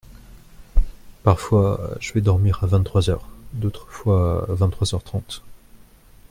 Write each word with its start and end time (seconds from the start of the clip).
Parfois 1.21 1.91
je 1.99 2.11
vais 2.13 2.21
dormir 2.21 2.63
à 2.63 2.65
vingt-trois 2.65 3.11
heures, 3.11 3.29
d’autres 3.53 3.85
fois 3.91 4.47
à 4.49 4.53
vingt-trois 4.55 4.95
heures 4.95 5.03
trente. 5.03 5.43